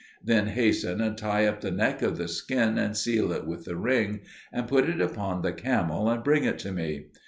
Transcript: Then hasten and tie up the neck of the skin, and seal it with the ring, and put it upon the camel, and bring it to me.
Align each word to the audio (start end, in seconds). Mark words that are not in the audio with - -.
Then 0.23 0.47
hasten 0.47 0.99
and 0.99 1.15
tie 1.15 1.45
up 1.45 1.61
the 1.61 1.69
neck 1.69 2.01
of 2.01 2.17
the 2.17 2.27
skin, 2.27 2.79
and 2.79 2.97
seal 2.97 3.31
it 3.33 3.45
with 3.45 3.65
the 3.65 3.75
ring, 3.75 4.21
and 4.51 4.67
put 4.67 4.89
it 4.89 4.99
upon 4.99 5.43
the 5.43 5.53
camel, 5.53 6.09
and 6.09 6.23
bring 6.23 6.43
it 6.43 6.57
to 6.57 6.71
me. 6.71 7.11